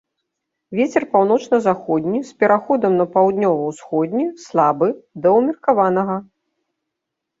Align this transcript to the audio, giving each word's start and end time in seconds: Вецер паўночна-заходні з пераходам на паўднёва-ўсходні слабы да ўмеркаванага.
Вецер 0.77 1.03
паўночна-заходні 1.11 2.21
з 2.31 2.41
пераходам 2.43 2.97
на 3.01 3.05
паўднёва-ўсходні 3.17 4.25
слабы 4.47 4.87
да 5.27 5.35
ўмеркаванага. 5.37 6.17